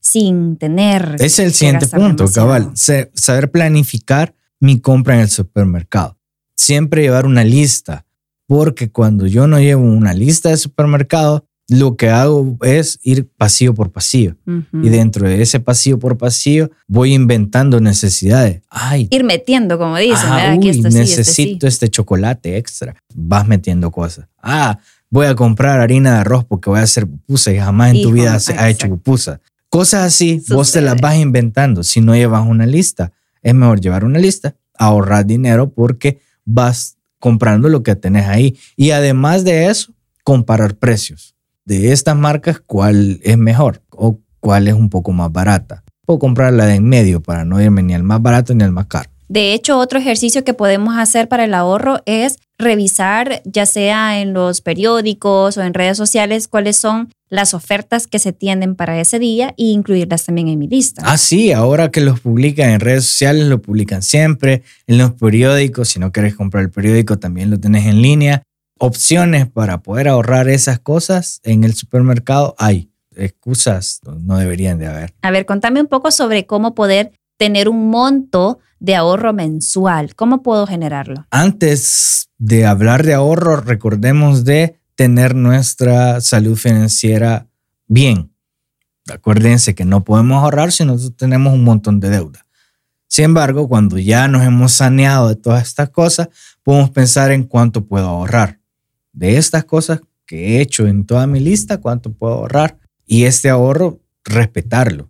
sin 0.00 0.56
tener... 0.56 1.14
Es 1.20 1.38
el 1.38 1.52
siguiente 1.52 1.86
punto, 1.86 2.26
cabal. 2.26 2.72
Saber 2.74 3.52
planificar 3.52 4.34
mi 4.58 4.80
compra 4.80 5.14
en 5.14 5.20
el 5.20 5.30
supermercado. 5.30 6.18
siempre 6.56 7.02
llevar 7.02 7.24
una 7.24 7.44
lista, 7.44 8.04
porque 8.52 8.90
cuando 8.90 9.26
yo 9.26 9.46
no 9.46 9.58
llevo 9.60 9.82
una 9.82 10.12
lista 10.12 10.50
de 10.50 10.58
supermercado, 10.58 11.46
lo 11.70 11.96
que 11.96 12.10
hago 12.10 12.58
es 12.60 12.98
ir 13.02 13.26
pasillo 13.38 13.72
por 13.72 13.90
pasillo. 13.90 14.36
Y 14.74 14.90
dentro 14.90 15.26
de 15.26 15.40
ese 15.40 15.58
pasillo 15.58 15.98
por 15.98 16.18
pasillo 16.18 16.70
voy 16.86 17.14
inventando 17.14 17.80
necesidades. 17.80 18.60
Ay, 18.68 19.08
ir 19.10 19.24
metiendo, 19.24 19.78
como 19.78 19.96
dicen. 19.96 20.60
necesito 20.82 21.66
este 21.66 21.88
chocolate 21.88 22.58
extra. 22.58 22.94
Vas 23.14 23.48
metiendo 23.48 23.90
cosas. 23.90 24.28
Ah, 24.42 24.78
voy 25.08 25.24
a 25.28 25.34
comprar 25.34 25.80
harina 25.80 26.12
de 26.12 26.18
arroz 26.18 26.44
porque 26.44 26.68
voy 26.68 26.80
a 26.80 26.82
hacer 26.82 27.06
pupusa 27.06 27.52
y 27.52 27.58
jamás 27.58 27.94
en 27.94 28.02
tu 28.02 28.12
vida 28.12 28.34
has 28.34 28.50
ha 28.50 28.68
hecho 28.68 28.86
pupusa. 28.86 29.40
Cosas 29.70 30.02
así, 30.02 30.42
vos 30.50 30.72
te 30.72 30.82
las 30.82 31.00
vas 31.00 31.16
inventando. 31.16 31.82
Si 31.82 32.02
no 32.02 32.14
llevas 32.14 32.46
una 32.46 32.66
lista, 32.66 33.12
es 33.40 33.54
mejor 33.54 33.80
llevar 33.80 34.04
una 34.04 34.18
lista, 34.18 34.56
ahorrar 34.76 35.24
dinero 35.24 35.70
porque 35.70 36.20
vas 36.44 36.98
comprando 37.22 37.68
lo 37.68 37.84
que 37.84 37.94
tenés 37.94 38.26
ahí. 38.26 38.58
Y 38.74 38.90
además 38.90 39.44
de 39.44 39.68
eso, 39.68 39.94
comparar 40.24 40.74
precios 40.74 41.36
de 41.64 41.92
estas 41.92 42.16
marcas, 42.16 42.60
cuál 42.66 43.20
es 43.22 43.38
mejor 43.38 43.80
o 43.90 44.18
cuál 44.40 44.66
es 44.66 44.74
un 44.74 44.90
poco 44.90 45.12
más 45.12 45.30
barata. 45.30 45.84
Puedo 46.04 46.18
comprar 46.18 46.52
la 46.52 46.66
de 46.66 46.74
en 46.74 46.88
medio 46.88 47.22
para 47.22 47.44
no 47.44 47.62
irme 47.62 47.84
ni 47.84 47.94
al 47.94 48.02
más 48.02 48.20
barato 48.20 48.52
ni 48.56 48.64
al 48.64 48.72
más 48.72 48.86
caro. 48.86 49.08
De 49.28 49.54
hecho, 49.54 49.78
otro 49.78 49.98
ejercicio 49.98 50.44
que 50.44 50.54
podemos 50.54 50.96
hacer 50.96 51.28
para 51.28 51.44
el 51.44 51.54
ahorro 51.54 52.00
es 52.06 52.38
revisar, 52.58 53.42
ya 53.44 53.66
sea 53.66 54.20
en 54.20 54.34
los 54.34 54.60
periódicos 54.60 55.56
o 55.56 55.62
en 55.62 55.74
redes 55.74 55.96
sociales, 55.96 56.48
cuáles 56.48 56.76
son 56.76 57.10
las 57.28 57.54
ofertas 57.54 58.06
que 58.06 58.18
se 58.18 58.32
tienden 58.32 58.74
para 58.74 59.00
ese 59.00 59.18
día 59.18 59.54
e 59.56 59.64
incluirlas 59.64 60.24
también 60.24 60.48
en 60.48 60.58
mi 60.58 60.68
lista. 60.68 61.02
Ah, 61.04 61.16
sí, 61.16 61.50
ahora 61.50 61.90
que 61.90 62.02
los 62.02 62.20
publican 62.20 62.70
en 62.70 62.80
redes 62.80 63.06
sociales, 63.06 63.46
lo 63.46 63.62
publican 63.62 64.02
siempre, 64.02 64.62
en 64.86 64.98
los 64.98 65.12
periódicos, 65.12 65.88
si 65.88 65.98
no 65.98 66.12
quieres 66.12 66.34
comprar 66.34 66.62
el 66.62 66.70
periódico, 66.70 67.18
también 67.18 67.50
lo 67.50 67.58
tenés 67.58 67.86
en 67.86 68.02
línea 68.02 68.42
opciones 68.82 69.46
para 69.48 69.78
poder 69.78 70.08
ahorrar 70.08 70.48
esas 70.48 70.80
cosas 70.80 71.40
en 71.44 71.62
el 71.62 71.74
supermercado 71.74 72.56
hay. 72.58 72.90
Excusas 73.14 74.00
no 74.04 74.36
deberían 74.38 74.78
de 74.78 74.88
haber. 74.88 75.14
A 75.22 75.30
ver, 75.30 75.46
contame 75.46 75.80
un 75.80 75.86
poco 75.86 76.10
sobre 76.10 76.46
cómo 76.46 76.74
poder 76.74 77.12
tener 77.36 77.68
un 77.68 77.90
monto 77.90 78.58
de 78.82 78.96
ahorro 78.96 79.32
mensual. 79.32 80.16
¿Cómo 80.16 80.42
puedo 80.42 80.66
generarlo? 80.66 81.24
Antes 81.30 82.30
de 82.38 82.66
hablar 82.66 83.04
de 83.04 83.14
ahorro, 83.14 83.60
recordemos 83.60 84.44
de 84.44 84.80
tener 84.96 85.36
nuestra 85.36 86.20
salud 86.20 86.56
financiera 86.56 87.46
bien. 87.86 88.32
Acuérdense 89.08 89.76
que 89.76 89.84
no 89.84 90.02
podemos 90.02 90.42
ahorrar 90.42 90.72
si 90.72 90.84
nosotros 90.84 91.16
tenemos 91.16 91.54
un 91.54 91.62
montón 91.62 92.00
de 92.00 92.10
deuda. 92.10 92.44
Sin 93.06 93.26
embargo, 93.26 93.68
cuando 93.68 93.98
ya 93.98 94.26
nos 94.26 94.42
hemos 94.42 94.72
saneado 94.72 95.28
de 95.28 95.36
todas 95.36 95.62
estas 95.62 95.90
cosas, 95.90 96.28
podemos 96.64 96.90
pensar 96.90 97.30
en 97.30 97.44
cuánto 97.44 97.86
puedo 97.86 98.08
ahorrar 98.08 98.58
de 99.12 99.36
estas 99.36 99.64
cosas 99.64 100.00
que 100.26 100.56
he 100.56 100.60
hecho 100.60 100.88
en 100.88 101.06
toda 101.06 101.28
mi 101.28 101.38
lista, 101.38 101.78
cuánto 101.78 102.12
puedo 102.12 102.34
ahorrar 102.34 102.80
y 103.06 103.24
este 103.26 103.48
ahorro, 103.48 104.00
respetarlo. 104.24 105.08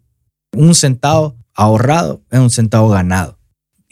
Un 0.55 0.75
centavo 0.75 1.39
ahorrado 1.55 2.23
es 2.31 2.39
un 2.39 2.51
centavo 2.51 2.91
ganado. 2.91 3.39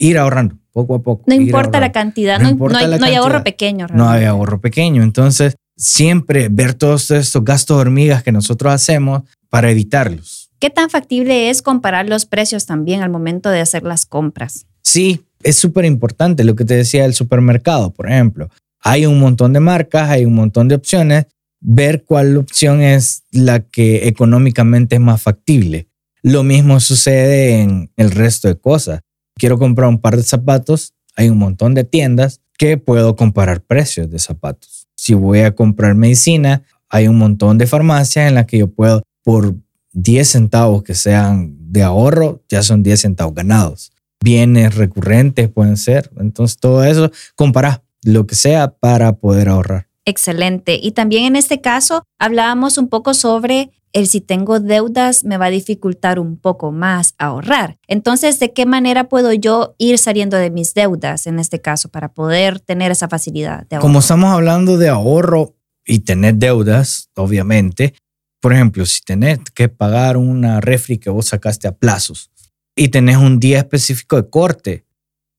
Ir 0.01 0.17
ahorrando 0.17 0.57
poco 0.71 0.95
a 0.95 1.01
poco. 1.03 1.23
No 1.27 1.35
importa 1.35 1.79
la 1.79 1.91
cantidad, 1.91 2.39
no, 2.39 2.77
hay, 2.77 3.15
ahorro 3.15 3.43
pequeño. 3.43 3.87
No 3.93 4.09
hay 4.09 4.25
ahorro 4.25 4.59
pequeño. 4.59 5.03
Entonces, 5.03 5.55
siempre 5.77 6.49
ver 6.49 6.73
todos 6.73 7.11
estos 7.11 7.43
gastos 7.43 7.77
hormigas 7.77 8.23
que 8.23 8.31
nosotros 8.31 8.73
hacemos 8.73 9.23
para 9.49 9.69
evitarlos. 9.69 10.49
¿Qué 10.59 10.69
tan 10.69 10.89
factible 10.89 11.49
es 11.49 11.61
comparar 11.61 12.07
los 12.07 12.25
precios 12.25 12.65
también 12.65 13.01
al 13.01 13.09
momento 13.09 13.49
de 13.49 13.59
hacer 13.59 13.83
las 13.83 14.05
compras? 14.05 14.65
Sí, 14.81 15.25
es 15.43 15.55
súper 15.57 15.85
importante 15.85 16.43
lo 16.43 16.55
que 16.55 16.65
te 16.65 16.75
decía 16.75 17.03
del 17.03 17.13
supermercado, 17.13 17.91
por 17.91 18.09
ejemplo. 18.09 18.49
Hay 18.79 19.05
un 19.05 19.19
montón 19.19 19.53
de 19.53 19.59
marcas, 19.59 20.09
hay 20.09 20.25
un 20.25 20.33
montón 20.33 20.67
de 20.67 20.75
opciones. 20.75 21.25
Ver 21.59 22.03
cuál 22.05 22.37
opción 22.37 22.81
es 22.81 23.23
la 23.31 23.59
que 23.59 24.07
económicamente 24.07 24.95
es 24.95 25.01
más 25.01 25.21
factible. 25.21 25.87
Lo 26.23 26.43
mismo 26.43 26.79
sucede 26.79 27.61
en 27.61 27.91
el 27.97 28.09
resto 28.09 28.47
de 28.47 28.55
cosas. 28.55 29.01
Quiero 29.41 29.57
comprar 29.57 29.89
un 29.89 29.97
par 29.97 30.17
de 30.17 30.21
zapatos, 30.21 30.93
hay 31.15 31.29
un 31.29 31.39
montón 31.39 31.73
de 31.73 31.83
tiendas 31.83 32.41
que 32.59 32.77
puedo 32.77 33.15
comparar 33.15 33.61
precios 33.63 34.07
de 34.11 34.19
zapatos. 34.19 34.87
Si 34.95 35.15
voy 35.15 35.39
a 35.39 35.55
comprar 35.55 35.95
medicina, 35.95 36.61
hay 36.89 37.07
un 37.07 37.17
montón 37.17 37.57
de 37.57 37.65
farmacias 37.65 38.27
en 38.27 38.35
las 38.35 38.45
que 38.45 38.59
yo 38.59 38.67
puedo, 38.67 39.01
por 39.23 39.55
10 39.93 40.29
centavos 40.29 40.83
que 40.83 40.93
sean 40.93 41.55
de 41.71 41.81
ahorro, 41.81 42.43
ya 42.49 42.61
son 42.61 42.83
10 42.83 43.01
centavos 43.01 43.33
ganados. 43.33 43.91
Bienes 44.23 44.75
recurrentes 44.75 45.49
pueden 45.49 45.77
ser. 45.77 46.11
Entonces, 46.19 46.57
todo 46.57 46.83
eso, 46.83 47.11
comparar 47.33 47.81
lo 48.03 48.27
que 48.27 48.35
sea 48.35 48.75
para 48.75 49.13
poder 49.13 49.49
ahorrar. 49.49 49.87
Excelente. 50.05 50.79
Y 50.79 50.91
también 50.91 51.23
en 51.23 51.35
este 51.35 51.61
caso 51.61 52.03
hablábamos 52.19 52.77
un 52.77 52.89
poco 52.89 53.15
sobre 53.15 53.71
el 53.93 54.07
si 54.07 54.21
tengo 54.21 54.59
deudas 54.59 55.23
me 55.23 55.37
va 55.37 55.45
a 55.47 55.49
dificultar 55.49 56.19
un 56.19 56.37
poco 56.37 56.71
más 56.71 57.13
ahorrar. 57.17 57.77
Entonces, 57.87 58.39
¿de 58.39 58.53
qué 58.53 58.65
manera 58.65 59.09
puedo 59.09 59.33
yo 59.33 59.75
ir 59.77 59.97
saliendo 59.97 60.37
de 60.37 60.49
mis 60.49 60.73
deudas 60.73 61.27
en 61.27 61.39
este 61.39 61.61
caso 61.61 61.89
para 61.89 62.13
poder 62.13 62.59
tener 62.59 62.91
esa 62.91 63.07
facilidad 63.07 63.67
de 63.67 63.75
ahorro? 63.75 63.87
Como 63.87 63.99
estamos 63.99 64.31
hablando 64.31 64.77
de 64.77 64.89
ahorro 64.89 65.55
y 65.85 65.99
tener 65.99 66.35
deudas, 66.35 67.09
obviamente, 67.15 67.93
por 68.39 68.53
ejemplo, 68.53 68.85
si 68.85 69.01
tenés 69.01 69.39
que 69.53 69.69
pagar 69.69 70.17
una 70.17 70.61
refri 70.61 70.97
que 70.97 71.09
vos 71.09 71.27
sacaste 71.27 71.67
a 71.67 71.73
plazos 71.73 72.31
y 72.75 72.89
tenés 72.89 73.17
un 73.17 73.39
día 73.39 73.59
específico 73.59 74.15
de 74.15 74.29
corte, 74.29 74.85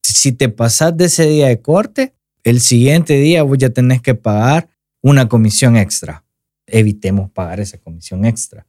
si 0.03 0.33
te 0.33 0.49
pasas 0.49 0.97
de 0.97 1.07
ese 1.07 1.27
día 1.27 1.49
de 1.49 1.61
corte, 1.61 2.15
el 2.45 2.61
siguiente 2.61 3.15
día 3.15 3.43
vos 3.43 3.59
ya 3.59 3.71
tenés 3.71 4.03
que 4.03 4.15
pagar 4.15 4.69
una 5.01 5.29
comisión 5.29 5.77
extra. 5.77 6.25
Evitemos 6.73 7.31
pagar 7.31 7.61
esa 7.61 7.79
comisión 7.79 8.25
extra. 8.25 8.67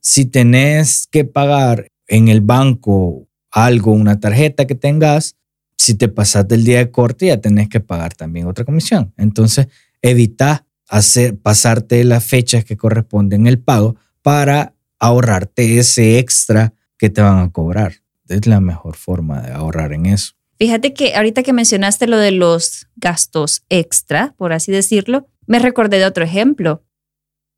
Si 0.00 0.26
tenés 0.26 1.08
que 1.10 1.24
pagar 1.24 1.90
en 2.06 2.28
el 2.28 2.40
banco 2.40 3.26
algo, 3.50 3.92
una 3.92 4.20
tarjeta 4.20 4.66
que 4.66 4.74
tengas, 4.74 5.36
si 5.76 5.94
te 5.94 6.08
pasas 6.08 6.46
del 6.46 6.64
día 6.64 6.78
de 6.78 6.90
corte 6.90 7.26
ya 7.26 7.40
tenés 7.40 7.68
que 7.68 7.80
pagar 7.80 8.14
también 8.14 8.46
otra 8.46 8.64
comisión. 8.64 9.12
Entonces, 9.16 9.68
evita 10.02 10.66
hacer, 10.88 11.38
pasarte 11.38 12.04
las 12.04 12.24
fechas 12.24 12.64
que 12.64 12.76
corresponden 12.76 13.46
el 13.46 13.58
pago 13.58 13.96
para 14.22 14.74
ahorrarte 14.98 15.78
ese 15.78 16.18
extra 16.18 16.74
que 16.98 17.10
te 17.10 17.22
van 17.22 17.38
a 17.38 17.50
cobrar. 17.50 17.94
Es 18.28 18.46
la 18.46 18.60
mejor 18.60 18.96
forma 18.96 19.42
de 19.42 19.52
ahorrar 19.52 19.92
en 19.92 20.06
eso. 20.06 20.34
Fíjate 20.58 20.94
que 20.94 21.14
ahorita 21.14 21.42
que 21.42 21.52
mencionaste 21.52 22.06
lo 22.06 22.16
de 22.16 22.30
los 22.30 22.88
gastos 22.96 23.64
extra, 23.68 24.34
por 24.38 24.52
así 24.52 24.72
decirlo, 24.72 25.28
me 25.46 25.58
recordé 25.58 25.98
de 25.98 26.06
otro 26.06 26.24
ejemplo. 26.24 26.82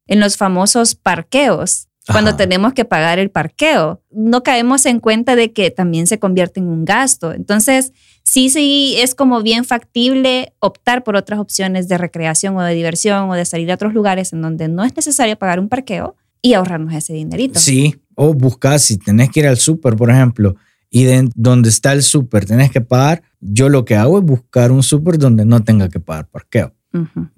En 0.09 0.19
los 0.19 0.37
famosos 0.37 0.97
parqueos, 0.97 1.89
cuando 2.13 2.37
tenemos 2.37 2.73
que 2.73 2.85
pagar 2.85 3.19
el 3.19 3.31
parqueo, 3.31 4.03
no 4.11 4.43
caemos 4.43 4.87
en 4.87 4.99
cuenta 4.99 5.37
de 5.37 5.53
que 5.53 5.71
también 5.71 6.07
se 6.07 6.19
convierte 6.19 6.59
en 6.61 6.67
un 6.67 6.85
gasto. 6.85 7.33
Entonces, 7.33 7.93
sí, 8.23 8.49
sí, 8.49 8.97
es 8.99 9.15
como 9.15 9.43
bien 9.43 9.65
factible 9.65 10.55
optar 10.59 11.05
por 11.05 11.17
otras 11.17 11.39
opciones 11.39 11.87
de 11.87 11.99
recreación 11.99 12.57
o 12.57 12.63
de 12.63 12.75
diversión 12.75 13.29
o 13.29 13.35
de 13.35 13.45
salir 13.45 13.71
a 13.71 13.75
otros 13.75 13.93
lugares 13.93 14.33
en 14.33 14.41
donde 14.41 14.69
no 14.69 14.85
es 14.85 14.97
necesario 14.97 15.37
pagar 15.37 15.61
un 15.61 15.69
parqueo 15.69 16.17
y 16.41 16.55
ahorrarnos 16.55 16.95
ese 16.95 17.13
dinerito. 17.13 17.59
Sí, 17.59 17.97
o 18.15 18.33
buscar, 18.33 18.81
si 18.81 18.97
tenés 18.97 19.31
que 19.31 19.41
ir 19.41 19.47
al 19.47 19.59
súper, 19.59 19.95
por 19.97 20.11
ejemplo, 20.11 20.57
y 20.91 21.05
de 21.05 21.29
donde 21.35 21.69
está 21.69 21.93
el 21.93 22.03
súper 22.03 22.47
tenés 22.47 22.71
que 22.71 22.81
pagar, 22.81 23.23
yo 23.41 23.69
lo 23.69 23.85
que 23.85 23.97
hago 23.97 24.19
es 24.19 24.25
buscar 24.25 24.73
un 24.73 24.83
súper 24.83 25.19
donde 25.19 25.45
no 25.45 25.63
tenga 25.63 25.89
que 25.89 26.01
pagar 26.01 26.29
parqueo. 26.29 26.75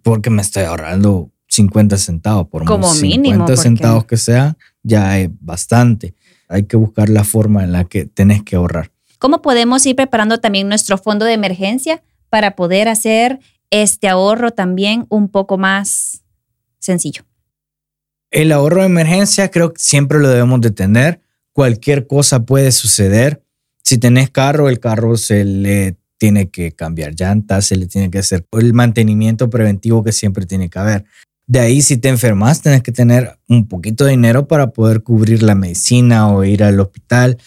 Porque 0.03 0.31
me 0.31 0.43
estoy 0.43 0.62
ahorrando 0.62 1.33
50 1.61 1.99
centavos 1.99 2.49
por 2.49 2.64
Como 2.64 2.93
mínimo. 2.95 3.47
50 3.47 3.57
centavos 3.57 4.05
que 4.07 4.17
sea, 4.17 4.57
ya 4.83 5.19
es 5.19 5.29
bastante. 5.40 6.14
Hay 6.49 6.64
que 6.64 6.76
buscar 6.76 7.09
la 7.09 7.25
forma 7.25 7.64
en 7.64 7.73
la 7.73 7.85
que 7.85 8.07
tenés 8.07 8.43
que 8.43 8.57
ahorrar. 8.57 8.90
¿Cómo 9.19 9.43
podemos 9.43 9.85
ir 9.87 9.97
preparando 9.97 10.38
también 10.38 10.69
nuestro 10.69 10.97
fondo 10.97 11.25
de 11.25 11.35
emergencia 11.35 12.02
para 12.31 12.57
poder 12.57 12.88
hacer 12.88 13.38
este 13.71 14.09
ahorro 14.09 14.50
también 14.52 15.07
un 15.11 15.29
poco 15.29 15.59
más 15.59 16.23
sencillo? 16.79 17.25
El 18.31 18.52
ahorro 18.52 18.81
de 18.81 18.87
emergencia 18.87 19.50
creo 19.50 19.73
que 19.73 19.81
siempre 19.83 20.19
lo 20.19 20.29
debemos 20.29 20.61
de 20.61 20.71
tener 20.71 21.21
cualquier 21.52 22.07
cosa 22.07 22.45
puede 22.45 22.73
suceder. 22.73 23.43
Si 23.83 23.99
tenés 23.99 24.31
carro, 24.31 24.69
el 24.69 24.79
carro 24.79 25.17
se 25.17 25.45
le 25.45 25.97
tiene 26.17 26.50
que 26.50 26.73
cambiar 26.73 27.14
llantas, 27.14 27.67
se 27.67 27.76
le 27.76 27.87
tiene 27.87 28.11
que 28.11 28.19
hacer 28.19 28.47
el 28.52 28.75
mantenimiento 28.75 29.49
preventivo 29.50 30.05
que 30.05 30.12
siempre 30.12 30.47
tiene 30.47 30.69
que 30.69 30.79
haber. 30.79 31.05
De 31.50 31.59
ahí, 31.59 31.83
si 31.83 31.97
te 31.97 32.09
enfermas, 32.09 32.62
tienes 32.62 32.80
que 32.80 32.92
tener 32.92 33.37
un 33.49 33.66
poquito 33.66 34.04
de 34.04 34.12
dinero 34.12 34.47
para 34.47 34.71
poder 34.71 35.02
cubrir 35.02 35.42
la 35.42 35.57
medicina 35.57 36.28
o 36.28 36.45
ir 36.45 36.62
al 36.62 36.78
hospital. 36.78 37.38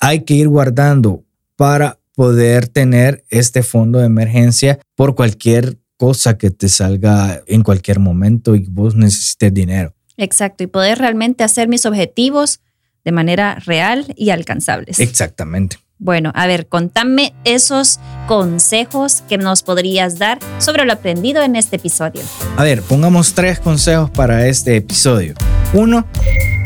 Hay 0.00 0.24
que 0.24 0.34
ir 0.34 0.48
guardando 0.48 1.22
para 1.54 2.00
poder 2.16 2.66
tener 2.66 3.24
este 3.30 3.62
fondo 3.62 4.00
de 4.00 4.06
emergencia 4.06 4.80
por 4.96 5.14
cualquier 5.14 5.78
cosa 5.96 6.36
que 6.38 6.50
te 6.50 6.68
salga 6.68 7.40
en 7.46 7.62
cualquier 7.62 8.00
momento 8.00 8.56
y 8.56 8.66
vos 8.68 8.96
necesites 8.96 9.54
dinero. 9.54 9.94
Exacto, 10.16 10.64
y 10.64 10.66
poder 10.66 10.98
realmente 10.98 11.44
hacer 11.44 11.68
mis 11.68 11.86
objetivos 11.86 12.62
de 13.04 13.12
manera 13.12 13.60
real 13.64 14.12
y 14.16 14.30
alcanzables. 14.30 14.98
Exactamente. 14.98 15.76
Bueno, 16.04 16.32
a 16.34 16.48
ver, 16.48 16.66
contame 16.66 17.32
esos 17.44 18.00
consejos 18.26 19.22
que 19.28 19.38
nos 19.38 19.62
podrías 19.62 20.18
dar 20.18 20.40
sobre 20.58 20.84
lo 20.84 20.94
aprendido 20.94 21.44
en 21.44 21.54
este 21.54 21.76
episodio. 21.76 22.22
A 22.56 22.64
ver, 22.64 22.82
pongamos 22.82 23.34
tres 23.34 23.60
consejos 23.60 24.10
para 24.10 24.48
este 24.48 24.74
episodio. 24.74 25.34
Uno, 25.72 26.04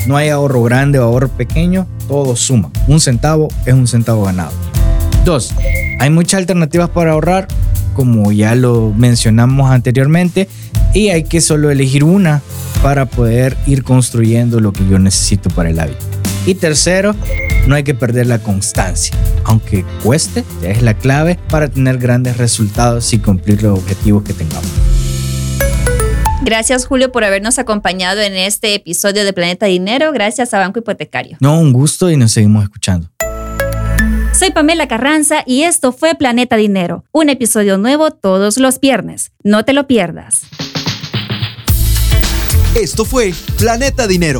no 0.07 0.17
hay 0.17 0.29
ahorro 0.29 0.63
grande 0.63 0.97
o 0.97 1.03
ahorro 1.03 1.27
pequeño, 1.27 1.85
todo 2.07 2.35
suma. 2.35 2.71
Un 2.87 2.99
centavo 2.99 3.49
es 3.67 3.75
un 3.75 3.85
centavo 3.85 4.23
ganado. 4.23 4.53
Dos, 5.23 5.53
hay 5.99 6.09
muchas 6.09 6.39
alternativas 6.39 6.89
para 6.89 7.11
ahorrar, 7.11 7.47
como 7.93 8.31
ya 8.31 8.55
lo 8.55 8.91
mencionamos 8.97 9.69
anteriormente, 9.69 10.49
y 10.95 11.09
hay 11.09 11.25
que 11.25 11.41
solo 11.41 11.69
elegir 11.69 12.03
una 12.03 12.41
para 12.81 13.05
poder 13.05 13.55
ir 13.67 13.83
construyendo 13.83 14.59
lo 14.59 14.73
que 14.73 14.87
yo 14.89 14.97
necesito 14.97 15.51
para 15.51 15.69
el 15.69 15.79
hábito. 15.79 16.16
Y 16.47 16.55
tercero, 16.55 17.13
no 17.67 17.75
hay 17.75 17.83
que 17.83 17.93
perder 17.93 18.25
la 18.25 18.39
constancia. 18.39 19.13
Aunque 19.43 19.83
cueste, 20.01 20.45
es 20.63 20.81
la 20.81 20.93
clave 20.93 21.37
para 21.49 21.67
tener 21.67 21.97
grandes 21.97 22.37
resultados 22.37 23.11
y 23.11 23.19
cumplir 23.19 23.61
los 23.63 23.77
objetivos 23.77 24.23
que 24.23 24.31
tengamos. 24.31 24.71
Gracias 26.43 26.85
Julio 26.85 27.11
por 27.11 27.25
habernos 27.25 27.59
acompañado 27.59 28.21
en 28.21 28.33
este 28.33 28.73
episodio 28.75 29.25
de 29.25 29.33
Planeta 29.33 29.65
Dinero. 29.65 30.13
Gracias 30.13 30.53
a 30.53 30.59
Banco 30.59 30.79
Hipotecario. 30.79 31.35
No, 31.41 31.59
un 31.59 31.73
gusto 31.73 32.09
y 32.09 32.15
nos 32.15 32.31
seguimos 32.31 32.63
escuchando. 32.63 33.09
Soy 34.31 34.51
Pamela 34.51 34.87
Carranza 34.87 35.43
y 35.45 35.63
esto 35.63 35.91
fue 35.91 36.15
Planeta 36.15 36.55
Dinero, 36.55 37.03
un 37.11 37.27
episodio 37.27 37.77
nuevo 37.77 38.11
todos 38.11 38.57
los 38.57 38.79
viernes. 38.79 39.31
No 39.43 39.65
te 39.65 39.73
lo 39.73 39.85
pierdas. 39.85 40.43
Esto 42.73 43.03
fue 43.03 43.33
Planeta 43.57 44.07
Dinero 44.07 44.39